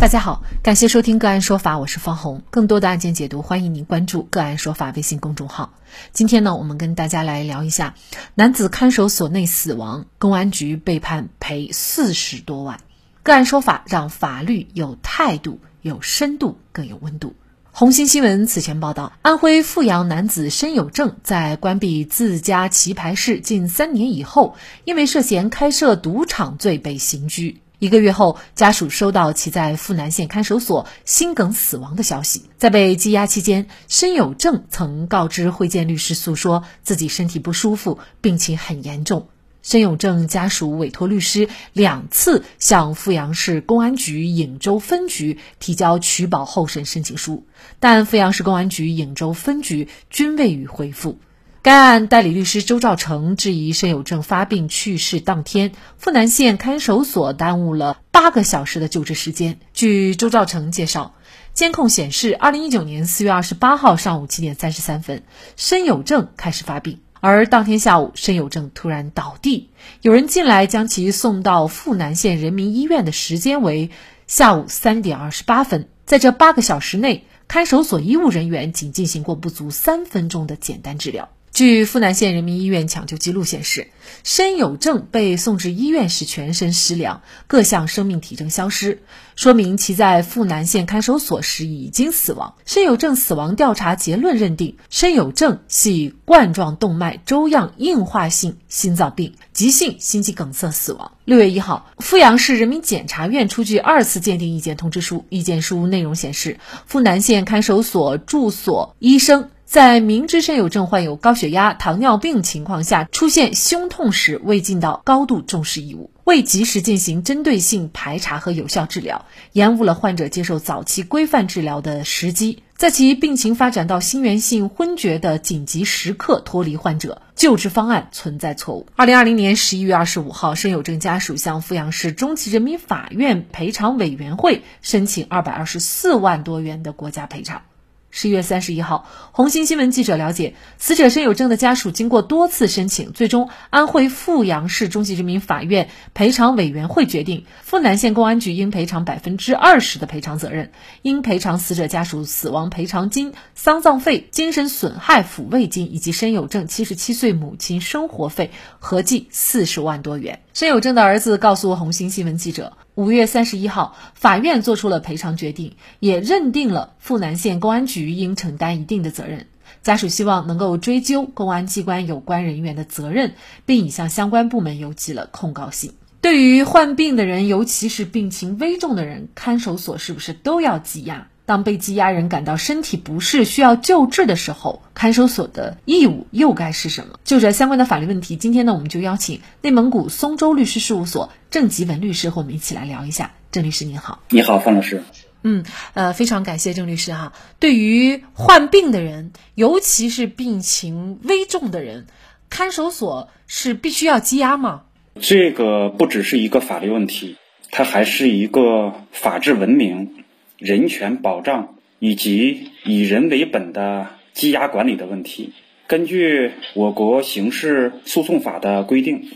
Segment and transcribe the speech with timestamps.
[0.00, 2.42] 大家好，感谢收听个案说法，我是方红。
[2.48, 5.74] 更多的案件解读，欢迎您关注个案说法微信公众号。
[6.14, 7.94] 今天呢，我们跟大家来聊一下
[8.34, 12.80] 男子看守所内死亡，公安局被判赔四十多万。
[13.22, 17.34] 个案说法让法律有态度、有深度、更有温度。
[17.70, 24.56] 红星新闻此前报道，安徽阜阳男子申有正在关闭自家棋牌室近三年以后，
[24.86, 27.60] 因为涉嫌开设赌场罪被刑拘。
[27.80, 32.44] 一个月后，家属收到其在阜南县看守所心梗死亡的消息。
[32.58, 39.28] 在被羁押期间，申有正曾告知会见律师，诉说自己身体不舒服，病情很严重。
[39.62, 47.46] 申有正家属委托律师两次向阜阳市公安局颍州分局提交取保候审申请书，
[47.78, 51.18] 但阜阳市公安局颍州分局均未予回复。
[51.62, 59.58] 该案代理律师周兆成质疑申有正发病去世当天，阜南县看守所耽误了八个小时的救治时间。
[59.74, 61.14] 据周兆成介绍，
[61.52, 65.22] 监控显示，二零一九年四月二十八号上午七点三十三分，
[65.54, 69.68] 申有正开始发病，而当天下午，申有正突然倒地，
[70.00, 73.90] 有人进来将其送到阜南县人民医院的时间为
[74.26, 81.28] 下午三点二十八分，在这八个小时内，看守所医务人员仅进行过不足三分钟的简单治疗。
[81.60, 83.88] 据阜南县人民医院抢救记录显示，
[84.24, 89.02] 申有正被送至医院时全身湿凉，各项生命体征消失，
[89.36, 92.54] 说明其在阜南县看守所时已经死亡。
[92.64, 101.12] 申有正死亡调查结论认定，申有正系冠状动脉粥样硬化性心脏病急性心肌梗塞死亡。
[101.26, 106.58] 六月一号，阜阳市人民检察院出具二次鉴定意见通知书，意见书内容显示，
[106.88, 109.50] 阜南县看守所住所医生。
[109.70, 128.88] 在明知申有正患有高血压、糖尿病情况下，出现胸痛时，未尽到高度重视义务，未及时进行针对性排查和有效治疗，延误了患者接受早期规范治疗的时机，在其病情发展到心源性昏厥的紧急时刻脱离患者，救治方案存在错误。
[128.96, 137.62] 二零二零年十一月二十五号，申有正家属向阜阳市中级人民法院赔偿委员会申请二百二十四万多元的国家赔偿。
[138.10, 150.72] 十一月三十一号，红星新闻记者了解，死者申有正的家属经过多次申请，最终安徽阜阳市中级人民法院赔偿委员会决定，阜南县公安局应赔偿百分之二十的赔偿责任，
[151.02, 158.50] 应赔偿死者家属死亡赔偿金、丧葬费、精神损害抚慰金以及申有正七十七岁母亲生活费，
[158.80, 160.40] 合计四十万多元。
[160.52, 169.46] 申有正的儿子告诉红星新闻记者，五月三十一号，法院作出了赔偿决定，也认定了阜南县公安局应承担一定的责任。
[169.82, 173.32] 家属希望能够追究公安机关有关人员的责任，
[173.64, 175.94] 并已向相关部门邮寄了控告信。
[176.20, 181.28] 对于患病的人，尤其是病情危重的人，看守所是不是都要羁押？
[181.50, 187.18] 当被羁押人感到身体不适需要救治的时候，看守所的义务又该是什么？
[187.24, 193.32] 就这相关的法律问题，今天呢，我们就邀请内蒙古松州律师事务所郑吉文律师和我们一起来聊一下。
[193.50, 195.02] 郑律师您好，你好，方老师。
[195.42, 197.32] 嗯，呃，非常感谢郑律师哈。
[197.58, 202.06] 对于患病的人，尤其是病情危重的人，
[202.48, 204.82] 看守所是必须要羁押吗？
[205.20, 207.34] 这个不只是一个法律问题，
[207.72, 210.14] 它还是一个法治文明。
[210.60, 215.54] 人权保障以及以人为本的羁押管理的问题。
[215.86, 219.30] 根据我国刑事诉讼法的规定，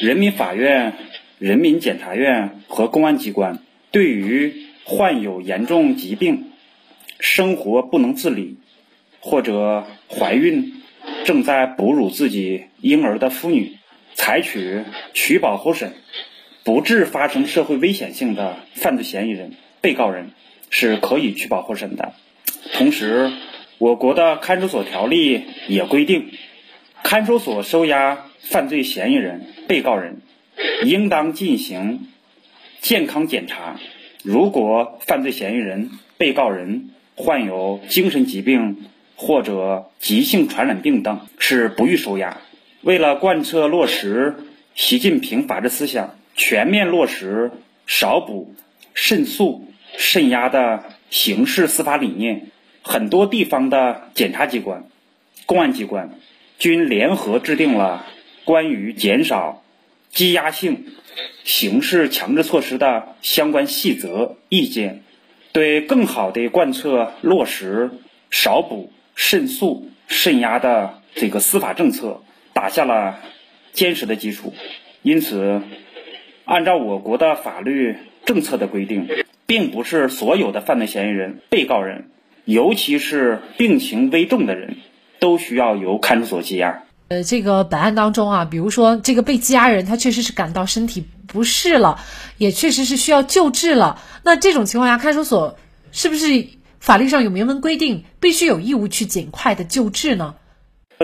[0.00, 0.94] 人民法院、
[1.38, 3.58] 人民检察院和公安机关
[3.90, 6.52] 对于患有严重疾病、
[7.18, 8.56] 生活不能自理
[9.18, 10.74] 或者怀孕、
[11.24, 13.78] 正在哺乳自己婴儿的妇女，
[14.14, 15.92] 采取取保候审，
[16.62, 20.30] 不致发生社会危险性的犯罪嫌疑人、被告人。
[20.72, 22.14] 是可以取保候审的。
[22.72, 23.30] 同时，
[23.78, 26.30] 我国的看守所条例也规定，
[27.04, 30.22] 看守所收押犯罪嫌疑人、被告人，
[30.84, 32.08] 应当进行
[32.80, 33.78] 健康检查。
[34.24, 42.40] 如果犯罪嫌疑人、被告人患有精神疾病或者急性传染病等，是不予收押。
[42.80, 44.36] 为了贯彻落实
[44.74, 47.50] 习近平法治思想，全面落实
[47.86, 48.54] 少捕、
[48.94, 49.68] 慎诉。
[49.96, 52.50] 镇压的刑事司法理念，
[52.82, 54.84] 很多地方的检察机关、
[55.46, 56.18] 公安机关
[56.58, 58.06] 均联合制定了
[58.44, 59.62] 关于减少
[60.12, 60.86] 羁押性
[61.44, 65.02] 刑事强制措施的相关细则意见，
[65.52, 67.90] 对更好的贯彻落实
[68.30, 72.22] 少捕、慎诉、慎压的这个司法政策
[72.52, 73.18] 打下了
[73.72, 74.54] 坚实的基础。
[75.02, 75.62] 因此，
[76.44, 79.08] 按照我国的法律政策的规定。
[79.46, 82.10] 并不是所有的犯罪嫌疑人、被告人，
[82.44, 84.76] 尤其是病情危重的人，
[85.18, 86.84] 都需要由看守所羁押。
[87.08, 92.00] 呃，这个本案当中啊，比如说这个被羁押人，他确实是感到身体不适了，
[92.38, 94.00] 也确实是需要救治了。
[94.22, 95.58] 那这种情况下，看守所
[95.90, 96.46] 是不是
[96.80, 100.36] 法律上有明文规定，必须有义务去尽快的救治呢？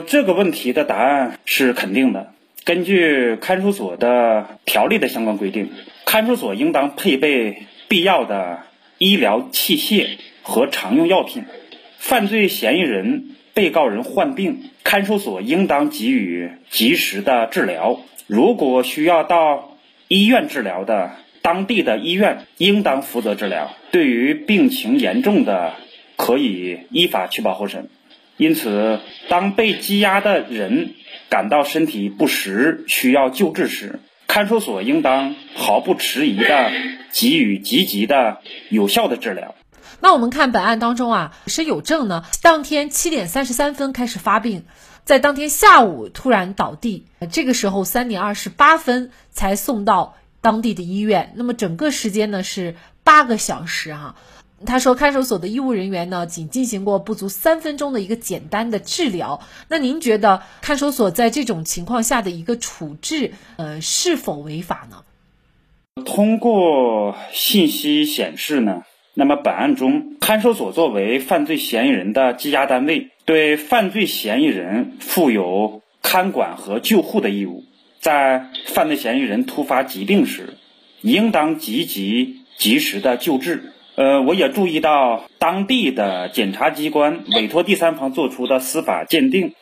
[0.06, 2.32] 这个问题的答案是肯定的。
[2.64, 5.70] 根据看守所的条例的相关规定，
[6.06, 8.60] 看守所应当配备必要的
[8.98, 11.44] 医疗器械和常用药品。
[11.98, 18.00] 犯罪嫌疑人、被告人患病，看守所应当给予及时的治疗。
[18.26, 19.76] 如果需要到
[20.06, 23.74] 医院治疗的，当地的医院应当负责治疗。
[23.90, 25.74] 对于病情严重的，
[26.16, 27.88] 可以依法取保候审。
[28.36, 30.94] 因此，当被羁押的人
[31.28, 36.70] 感到身体不适、需要救治时，看守所应当毫不迟疑的
[37.10, 39.54] 给予积极的、有效的治疗。
[40.00, 44.66] 那我们看本案当中啊，申有正呢，当天七点三十三分开始发病，
[45.04, 51.32] 在当天下午突然倒地，这个时候三点二十八分才送到当地的医院。
[51.34, 54.14] 那么整个时间呢是八个小时啊。
[54.66, 59.40] 他说，看守所的医务人员呢，仅进行过不足三分钟的一个简单的治疗。
[59.68, 65.04] 那您觉得看守所在这种情况下的一个处置，呃，是否违法呢？
[66.04, 68.82] 通过信息显示呢，
[69.14, 77.64] 那么本案中，看守所作为犯罪嫌疑人的羁押单位，对犯罪嫌疑人负有看管和救护的义务。
[78.00, 80.54] 在犯罪嫌疑人突发疾病时，
[81.00, 83.72] 应当积极及时的救治。
[83.98, 89.54] 呃，我也注意到当地的检察机关委托第三方作出的司法鉴定，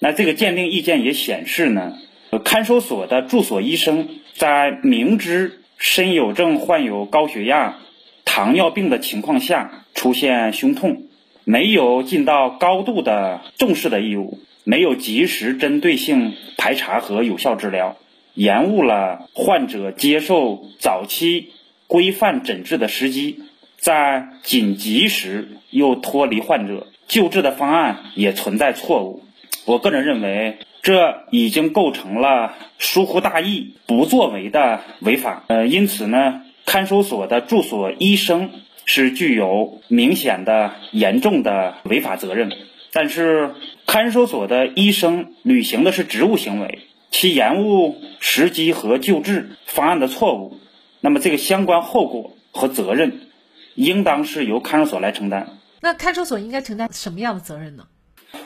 [0.00, 1.96] 那这个鉴定意见也显示呢，
[2.44, 7.76] 看守所的住所医生在明知申有正患有高血压、
[8.24, 11.04] 糖尿病的情况下出现胸痛，
[11.44, 17.96] 没有尽到高度的重视的义务，没有及时针对性排查和有效治疗，
[18.34, 21.52] 延误了患者接受早期
[21.86, 23.38] 规范诊治的时机。
[23.84, 29.24] 在紧急时又脱离患者，救治的方案也存在错误。
[29.66, 35.44] 我个人认为，这已经构成了疏忽大意、不作为的违法。
[35.48, 38.52] 呃，因此呢，看守所的住所医生
[38.86, 42.50] 是具有明显的、严重的违法责任。
[42.90, 43.50] 但是，
[43.86, 46.78] 看守所的医生履行的是职务行为，
[47.10, 50.56] 其延误时机和救治方案的错误，
[51.02, 53.23] 那么这个相关后果和责任。
[53.74, 55.48] 应当是由看守所来承担。
[55.80, 57.84] 那看守所应该承担什么样的责任呢？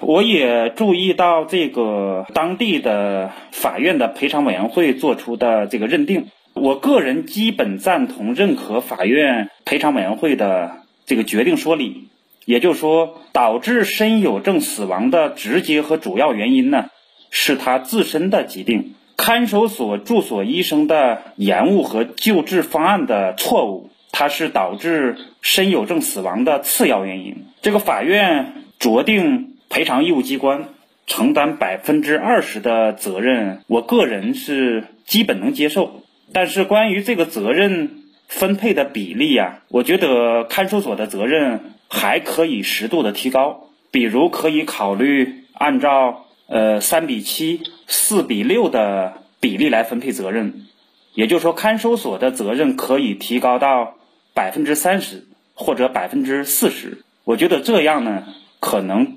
[0.00, 12.08] 我也注意到这个当地的法院的赔偿委员会做出的这个认定，我个人基本赞同认可法院赔偿委员会的这个决定说理。
[12.44, 16.86] 也就是说，导致申有正死亡的直接和主要原因呢，
[17.30, 18.94] 是他自身的疾病。
[19.18, 23.90] 看守所住所医生的延误和救治方案的错误。
[24.10, 27.44] 它是导致申有正死亡的次要原因。
[27.62, 30.70] 这个法院酌定赔偿义务机关
[31.06, 36.02] 承担百分之二十的责任，我个人是基本能接受。
[36.32, 50.66] 但是关于这个责任分配的比例呀，我觉得看守所的责任还可以适度的提高，比如可以考虑按照呃三比七、四比六的比例来分配责任，
[51.14, 53.94] 也就是说，看守所的责任可以提高到。
[54.38, 58.22] 百分之三十或者百分之四十，我觉得这样呢，
[58.60, 59.16] 可能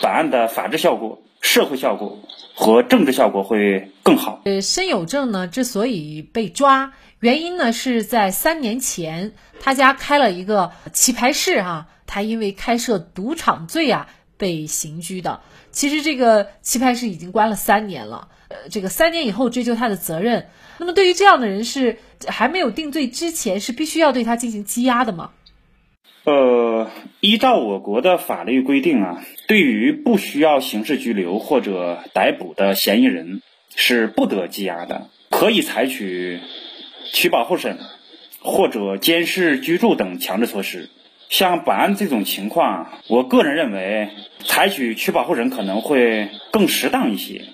[0.00, 2.20] 本案的法治效果、社会效果
[2.54, 4.42] 和政治效果会更好。
[4.44, 15.40] 呃，申有正呢之所以被抓，原因呢是在三年前他家开了一个棋牌室哈，他因为开设赌场罪啊被刑拘的。
[15.72, 20.46] 其实这个棋牌室已经关了三年了，呃，这个三年以后追究他的责任。
[20.78, 21.98] 那么对于这样的人是
[22.28, 25.30] 还没有定罪之前是必须要对他进行羁押的吗？
[26.24, 33.40] 呃，依照我国的法律规定啊，对于不需要刑事拘留或者逮捕的嫌疑人
[33.74, 36.40] 是不得羁押的，可以采取
[37.12, 37.78] 取保候审
[38.40, 40.90] 或者监视居住等强制措施。
[41.28, 44.10] 像本案这种情况，我个人认为
[44.44, 47.44] 采取取保候审可能会更适当一些，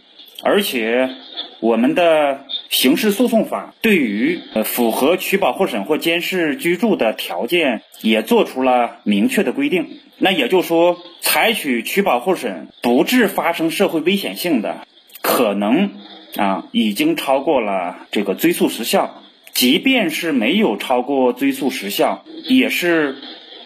[0.43, 1.11] 而且。
[1.59, 9.89] 我们的刑事诉讼法对于呃符合取保候审或监视居住的条件也做出了明确的规定。
[10.19, 14.87] 那也就是说，采取取保候审不致发生社会危险性的，
[15.21, 15.91] 可能
[16.37, 23.17] 啊已经超过了这个追诉时效，即便是没有超过追诉时效，也是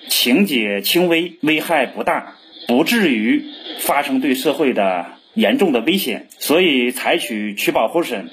[0.09, 2.35] 情节轻微，危害不大，
[2.67, 3.45] 不至于
[3.79, 6.27] 发生对社会的严重的危险。
[6.41, 8.29] 所以，采取取保候审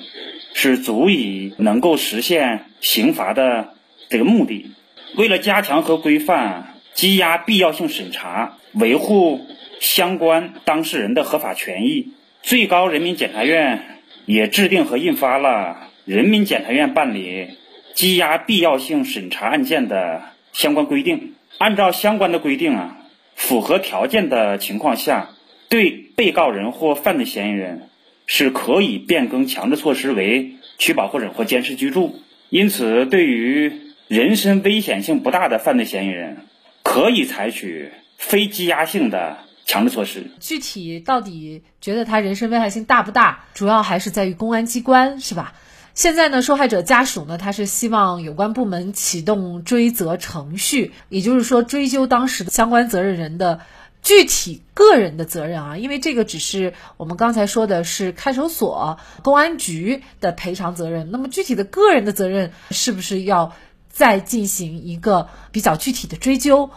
[0.59, 3.75] 是足以能够实现刑罚的
[4.09, 4.71] 这个目的。
[5.15, 9.45] 为了加强和规范羁押必要性审查，维护
[9.79, 12.07] 相关当事人的合法权益，
[12.41, 15.91] 最高人民检察院也制定和印发了。
[16.05, 17.49] 人民检察院办理
[17.93, 20.23] 羁押必要性审查案件的
[20.53, 22.97] 相关规定，按照相关的规定啊，
[23.35, 25.29] 符合条件的情况下，
[25.69, 27.89] 对被告人或犯罪嫌疑人
[28.27, 32.19] 是可以变更强制措施为取保候审或监视居住。
[32.49, 33.73] 因此，对于
[34.07, 36.37] 人身危险性不大的犯罪嫌疑人，
[36.83, 40.27] 可以采取非羁押性的强制措施。
[40.39, 45.53] 具体到底觉得他人身危害性大不大，主要还是在于公安机关，是吧？
[45.93, 53.61] 现在呢，受害者家属呢，他是希望有关部门启动追责程序，也就是说追究当时的相关责任人的
[54.01, 63.53] 具体个人的责任啊，因为这个只是我们刚才说的是看守所、公安局的赔偿责任，那么具体的个人的责任是不是要
[63.89, 66.69] 再进行一个比较具体的追究？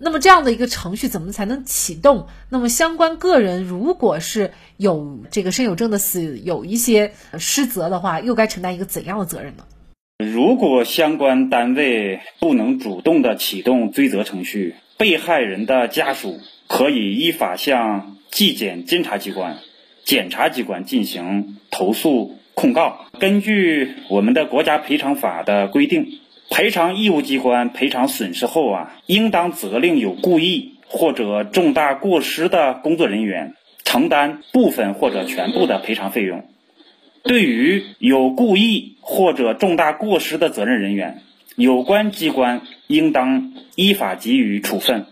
[0.00, 2.28] 那么这样的一个程序怎么才能启动？
[2.48, 9.64] 那么相关个人如果是有这个身有证的死有一些失责的话，又该承担一个怎样的责任呢？
[10.18, 19.56] 如果相关单位不能主动的启动追责程序，被害人的家属可以依法向纪检监察机关、
[20.04, 23.06] 检察机关进行投诉控告。
[23.18, 26.20] 根据我们的国家赔偿法的规定。
[26.50, 36.46] 赔偿义务机关赔偿损失后啊，应当责令有故意或者重大过失的工作人员承担部分或者全部的赔偿费用。
[37.22, 41.20] 对于有故意或者重大过失的责任人员，
[41.54, 45.04] 有关机关应当依法给予处分，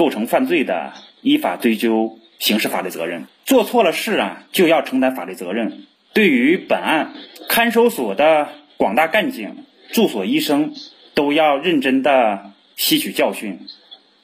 [0.00, 3.26] 构成犯罪的，依法追究刑事法律责任。
[3.44, 5.82] 做错了事啊，就要承担法律责任。
[6.14, 7.12] 对于本案，
[7.50, 9.66] 看守所的广大干警。
[9.92, 10.72] 住所医生
[11.12, 13.58] 都要认真的吸取教训，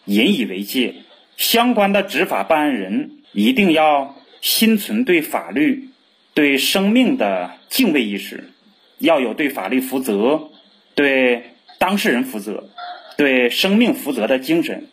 [0.07, 0.95] 引以为戒。
[1.37, 5.91] 相关的执法办案人一定要心存对法律、
[6.33, 8.49] 对生命的敬畏意识，
[8.97, 10.49] 要有对法律负责、
[10.95, 12.71] 对当事人负责、
[13.19, 14.87] 对生命负责的精神。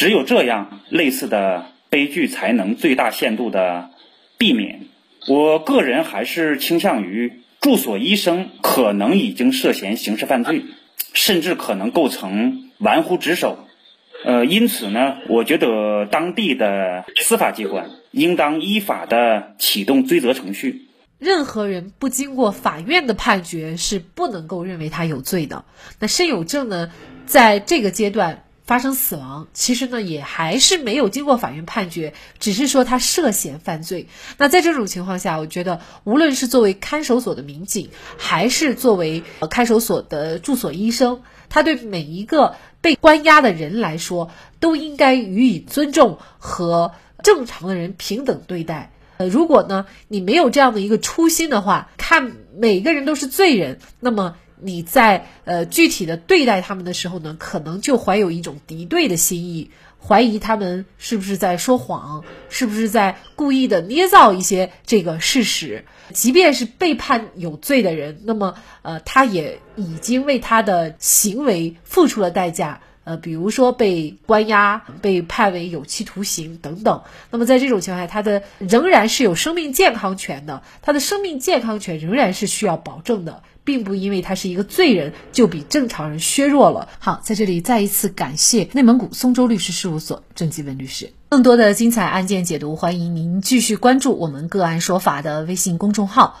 [0.00, 3.90] 只有这样，类似的悲剧才能最大限度的
[4.38, 4.86] 避免。
[5.28, 7.42] 我个人还是倾向于。
[7.60, 10.64] 住所医生可能已经涉嫌刑事犯罪，
[11.12, 13.66] 甚至可能构成玩忽职守。
[14.24, 20.86] 呃，因此呢，我觉得当地的司法机关应当依法的启动追责程序。
[21.18, 25.66] 任何人不经过法院的判决是不能够认为他有罪的。
[25.98, 26.90] 那申有证呢，
[27.26, 28.44] 在这个阶段。
[28.70, 34.06] 发生死亡，其实呢也还是没有经过法院判决，只是说他涉嫌犯罪。
[34.38, 46.92] 那在这种情况下，我觉得无论是作为看守所的民警，还是作为看守所的住所医生，他对每一个被关押的人来说，都应该予以尊重和
[47.24, 48.92] 正常的人平等对待。
[49.16, 54.36] 呃，如果呢你没有这样的一个初心的话，看每个人都是罪人，那么。
[54.62, 65.84] 你在呃具体的对待他们的时候呢，可能就怀有一种敌对的心意，怀疑他们是不是在说谎，是不是在故意的捏造一些这个事实。
[66.12, 77.02] 即便是被判有罪的人，那么呃他也已经为他的行为付出了代价，呃比如说被关押、被判为有期徒刑等等。
[77.30, 83.42] 那么在这种情况下，他的仍然是有生命健康权的，他的生命健康权仍然是需要保证的。
[83.62, 86.88] 并不因为他是一个罪人，就比正常人削弱了。
[86.98, 91.12] 好，在这里再一次感谢内蒙古松州律师事务所郑继文律师。
[91.28, 96.40] 更多的精彩案件解读，欢迎您继续关注我们“个案说法”的微信公众号。